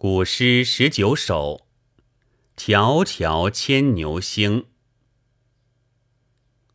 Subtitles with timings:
[0.00, 1.66] 古诗十九首，
[2.56, 4.66] 迢迢牵牛星。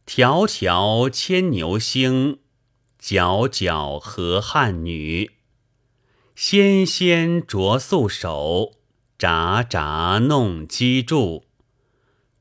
[0.05, 2.39] 迢迢牵牛星，
[3.01, 5.31] 皎皎河汉女。
[6.35, 8.73] 纤纤擢素手，
[9.17, 11.45] 札札弄机杼。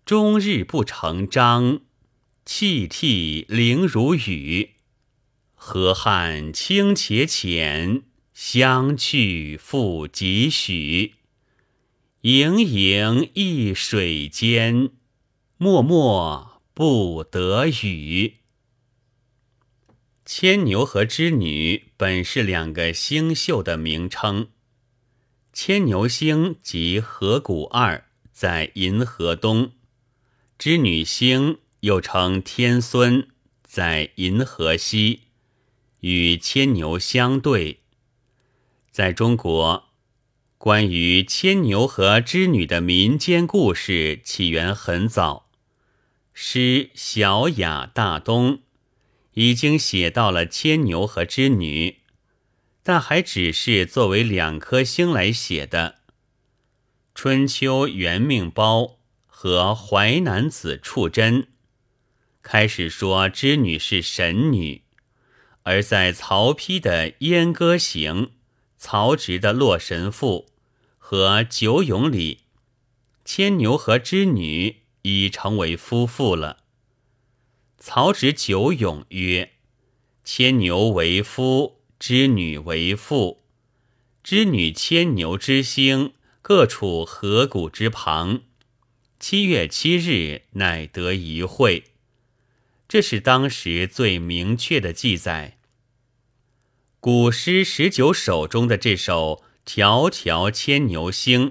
[0.04, 1.82] 终日不成章，
[2.44, 4.70] 泣涕零如雨。
[5.54, 8.02] 河汉清且浅。
[8.32, 11.14] 相去复几许？
[12.22, 14.90] 盈盈一水间，
[15.58, 18.36] 脉脉不得语。
[20.24, 24.48] 牵牛和织女本是两个星宿的名称。
[25.52, 29.72] 牵牛星即河谷二，在银河东；
[30.56, 33.28] 织女星又称天孙，
[33.62, 35.24] 在银河西，
[36.00, 37.81] 与牵牛相对。
[38.92, 39.88] 在中国，
[40.58, 45.48] 关于牵牛和织女的民间故事起源很早，
[46.34, 46.58] 诗
[46.94, 48.56] 《小雅大东》
[49.32, 52.00] 已经写到了牵牛和织女，
[52.82, 56.00] 但还只是作为两颗星来写的。
[57.14, 61.48] 春秋元命包和淮南子处真
[62.42, 64.82] 开始说织女是神女，
[65.62, 68.26] 而在曹丕的《燕歌行》。
[68.84, 70.48] 曹植的《洛神赋》
[70.98, 72.40] 和《九咏》里，
[73.24, 76.64] 牵牛和织女已成为夫妇了。
[77.78, 79.52] 曹植《九咏》曰
[80.24, 83.44] ：“牵牛为夫，织女为妇。
[84.24, 88.40] 织女牵牛之星，各处河谷之旁。
[89.20, 91.84] 七月七日，乃得一会。”
[92.88, 95.58] 这是当时最明确的记载。
[97.04, 101.50] 古诗十九首中的这首《迢迢牵牛星》，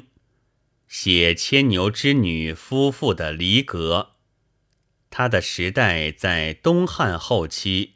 [0.88, 4.12] 写牵牛织女夫妇的离隔。
[5.10, 7.96] 它的时代在东汉后期，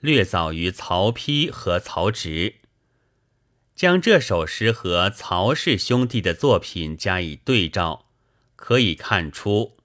[0.00, 2.54] 略早于曹丕和曹植。
[3.74, 8.06] 将这首诗和曹氏兄弟的作品加以对照，
[8.56, 9.76] 可以看出，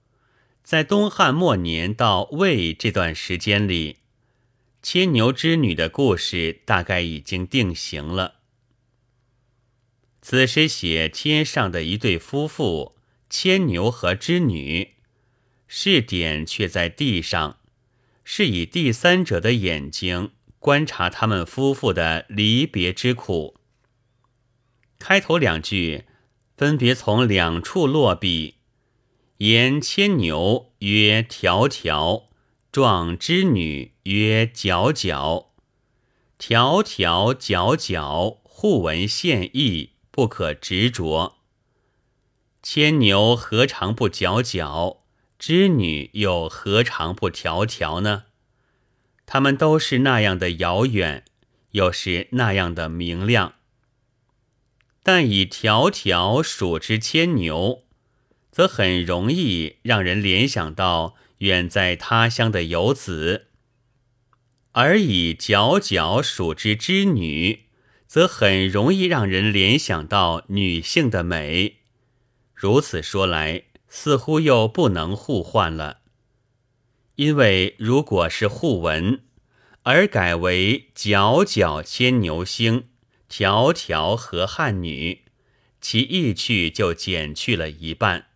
[0.64, 3.98] 在东汉末年到魏这段时间里。
[4.82, 8.36] 牵牛织女的故事大概已经定型了。
[10.22, 12.96] 此诗写天上的一对夫妇
[13.28, 14.94] 牵牛和织女，
[15.66, 17.58] 试点却在地上，
[18.24, 23.56] 是以第三者的眼睛观察他们夫妇的离别之苦。
[24.98, 26.04] 开头两句
[26.56, 28.56] 分别从两处落笔，
[29.38, 32.29] 言牵牛曰迢迢。
[32.72, 35.46] 状织女曰：“皎皎，
[36.38, 41.38] 迢迢皎皎，互文献意，不可执着。
[42.62, 44.98] 牵牛何尝不皎皎？
[45.36, 48.26] 织女又何尝不迢迢呢？
[49.26, 51.24] 他们都是那样的遥远，
[51.72, 53.54] 又是那样的明亮。
[55.02, 57.82] 但以迢迢数之牵牛，
[58.52, 63.48] 则很容易让人联想到。”远在他乡的游子，
[64.72, 67.66] 而以皎皎数之织女，
[68.06, 71.78] 则很容易让人联想到女性的美。
[72.54, 76.00] 如此说来，似乎又不能互换了。
[77.16, 79.22] 因为如果是互文，
[79.82, 82.88] 而改为皎皎牵牛星，
[83.30, 85.22] 迢迢河汉女，
[85.80, 88.29] 其意趣就减去了一半。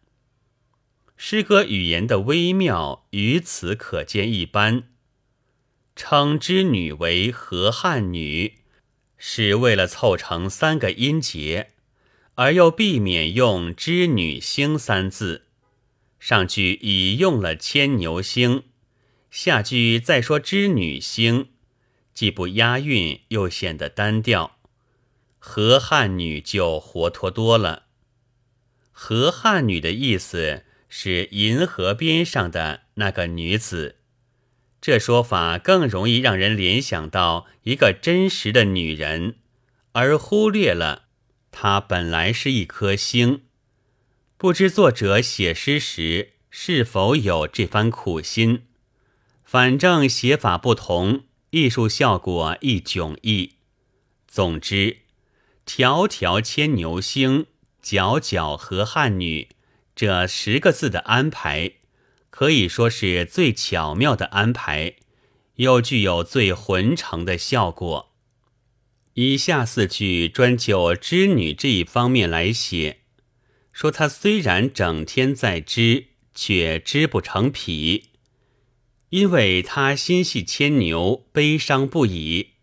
[1.17, 4.89] 诗歌语言的微妙，于此可见一斑。
[5.97, 8.59] 称织女为河汉女，
[9.17, 11.71] 是为了凑成三个音节，
[12.35, 15.47] 而又避免用织女星三字。
[16.19, 18.65] 上句已用了牵牛星，
[19.31, 21.51] 下句再说织女星，
[22.13, 24.59] 既不押韵，又显得单调。
[25.39, 27.85] 河汉女就活脱多了。
[28.91, 30.65] 河汉女的意思。
[30.97, 33.97] 是银河边上的那个女子，
[34.81, 39.35] 这说法更容易让人联想到一个真实的女人，
[39.91, 41.07] 而忽略了
[41.51, 43.43] 她本来是一颗星。
[44.37, 48.63] 不知作者写诗时是否有这番苦心，
[49.43, 53.55] 反正写法不同，艺术效果亦迥异。
[54.29, 54.99] 总之，
[55.67, 57.47] 迢迢牵牛星，
[57.83, 59.49] 皎皎河汉女。
[59.95, 61.75] 这十个字的安排，
[62.31, 64.97] 可以说是最巧妙的安排，
[65.57, 68.13] 又具有最浑成的效果。
[69.15, 73.03] 以下四句专就织女这一方面来写，
[73.73, 78.11] 说她虽然整天在织，却织不成匹，
[79.11, 82.55] 因为她心系牵牛，悲伤不已。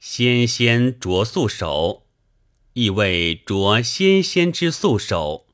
[0.00, 2.06] 纤纤着素手，
[2.72, 5.45] 意味着纤纤之素手，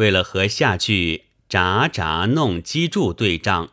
[0.00, 3.72] 为了和下句札札弄机杼对仗，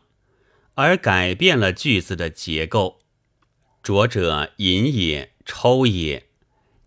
[0.74, 3.00] 而改变了句子的结构。
[3.82, 5.32] 浊者引也。
[5.50, 6.28] 抽也，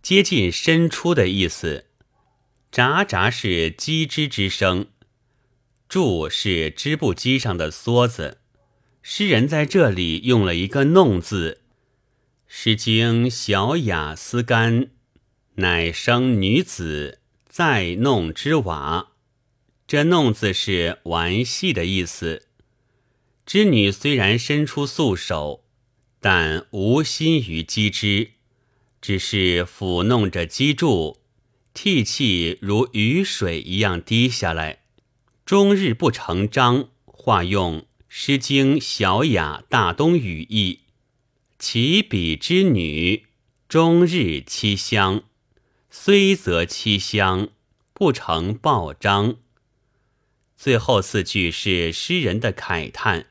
[0.04, 1.86] 接近伸出的意思。
[2.72, 4.86] 札札是机织之声，
[5.90, 8.38] 柱是织布机上的梭子。
[9.02, 11.62] 诗人在这里用了一个弄字，
[12.46, 14.82] 《诗经·小雅·思干》，
[15.56, 17.18] 乃生女子
[17.50, 19.11] 在弄之瓦。
[19.92, 22.48] 这弄字是玩戏的意思。
[23.46, 25.66] 织女虽然伸出素手，
[26.22, 28.30] 但无心于机织。
[29.02, 31.18] 只是抚弄着机杼，
[31.74, 34.84] 涕泣如雨水一样滴下来，
[35.46, 36.88] 终日不成章。
[37.04, 40.80] 化用《诗经·小雅·大东》语义：
[41.60, 43.26] 其彼之女，
[43.68, 45.24] 终日凄香，
[45.90, 47.50] 虽则凄香，
[47.92, 49.36] 不成报章。
[50.64, 53.26] 最后四句是诗人的慨叹：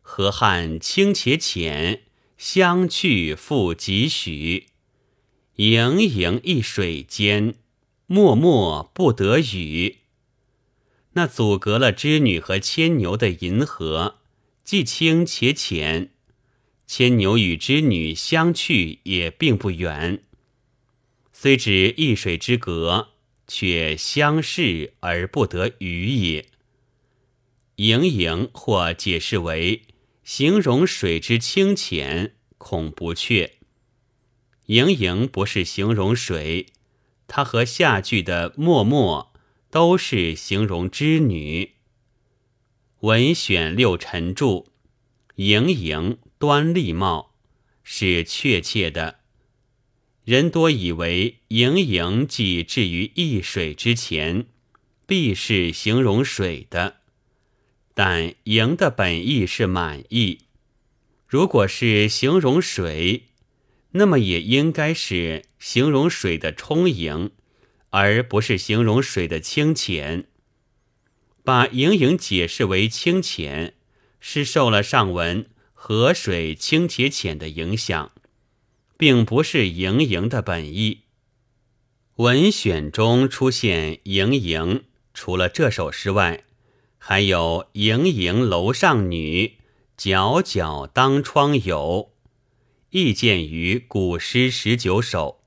[0.00, 2.02] 河汉清且浅，
[2.38, 4.66] 相去复几许。
[5.56, 7.56] 盈盈一水间，
[8.06, 9.96] 脉脉不得语。
[11.14, 14.20] 那阻隔了织女和牵牛的银河，
[14.62, 16.10] 既清且浅；
[16.86, 20.22] 牵牛与织女相去也并不远，
[21.32, 23.08] 虽只一水之隔，
[23.48, 26.50] 却相视而不得语也。
[27.82, 29.82] 盈盈或解释为
[30.22, 33.54] 形容水之清浅，恐不确。
[34.66, 36.66] 盈盈不是形容水，
[37.26, 39.32] 它和下句的默默
[39.68, 41.72] 都是形容织女。
[43.00, 44.68] 文选六陈注，
[45.34, 47.34] 盈盈端丽貌
[47.82, 49.18] 是确切的。
[50.24, 54.46] 人多以为盈盈既置于一水之前，
[55.04, 56.98] 必是形容水的，
[57.94, 60.40] 但盈的本意是满意。
[61.26, 63.24] 如果是形容水。
[63.94, 67.30] 那么也应该是形容水的充盈，
[67.90, 70.24] 而不是形容水的清浅。
[71.44, 73.74] 把盈盈解释为清浅，
[74.18, 75.44] 是受了上文
[75.74, 78.12] 河水清且浅的影响，
[78.96, 81.00] 并不是盈盈的本意。
[82.16, 86.44] 文选中出现盈盈，除了这首诗外，
[87.04, 89.56] 还有盈盈楼上女，
[89.98, 92.12] 皎皎当窗有。
[92.90, 95.40] 意见于古诗十九首，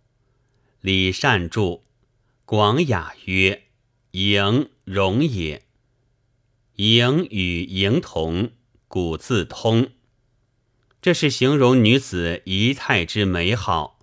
[0.81, 1.83] 李善注，
[2.43, 3.63] 广雅曰
[4.11, 5.63] ：“盈容也。
[6.75, 8.51] 盈与盈同，
[8.89, 9.91] 古字通。
[11.01, 14.01] 这是形容女子仪态之美好，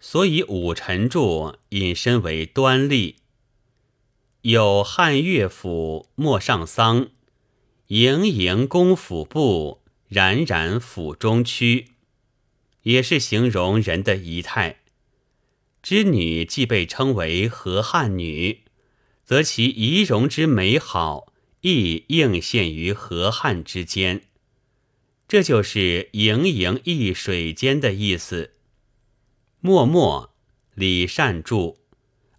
[0.00, 3.16] 所以武臣注引申为端丽。
[4.42, 7.10] 有汉乐府莫上桑，
[7.86, 11.90] 盈盈宫府部，冉冉府中区。”
[12.82, 14.80] 也是形容人的仪态。
[15.80, 18.64] 织女既被称为河汉女，
[19.24, 24.22] 则其仪容之美好亦映现于河汉之间。
[25.28, 28.54] 这就是盈盈一水间的意思。
[29.60, 30.34] 默默，
[30.74, 31.78] 李善注，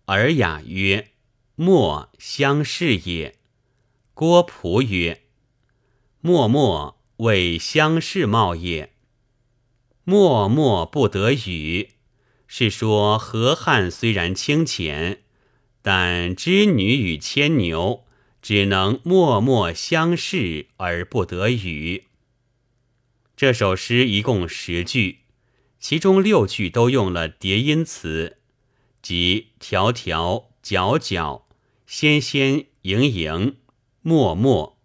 [0.08, 1.12] 尔雅曰
[1.56, 3.40] ：“莫相视也。”
[4.14, 5.24] 郭璞曰
[6.22, 8.94] ：“默默为相视貌也。”
[10.06, 11.92] 默默不得语，
[12.46, 15.24] 是说河汉虽然清浅，
[15.82, 18.04] 但织女与牵牛
[18.42, 22.08] 只能默默相视而不得语。
[23.38, 25.20] 这首诗一共十句，
[25.80, 28.40] 其中六句都用了叠音词，
[29.02, 31.43] 即条条、皎皎、
[31.96, 33.58] 纤纤、盈盈、
[34.02, 34.76] 脉脉。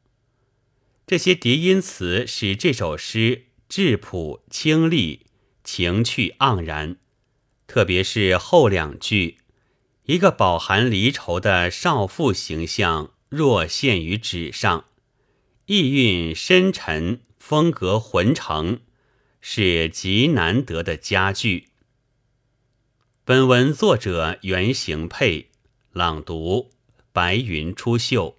[1.07, 3.47] 这些叠音词使这首诗。
[3.67, 5.25] 质朴清丽，
[5.65, 6.99] 情趣盎然。
[7.67, 9.39] 特别是后两句，
[10.05, 14.85] 一个饱含离愁的少妇形象若现于纸上，
[15.65, 18.81] 意蕴深沉，风格浑成，
[19.41, 21.69] 是极难得的佳句。
[23.25, 25.49] 本文作者袁行佩
[25.93, 26.71] 朗读，
[27.13, 28.38] 白云出岫。